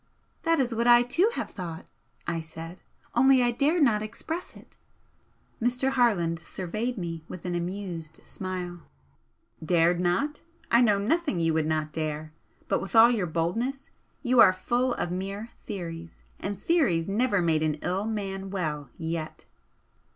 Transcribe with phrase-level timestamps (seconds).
[0.41, 1.85] "That is what I, too, have thought,"
[2.25, 2.81] I said
[3.13, 4.75] "only I dared not express it!"
[5.61, 5.91] Mr.
[5.91, 8.79] Harland surveyed me with an amused smile.
[9.63, 10.41] "Dared not!
[10.71, 12.33] I know nothing you would not dare!
[12.67, 13.91] but with all your boldness,
[14.23, 19.45] you are full of mere theories, and theories never made an ill man well yet."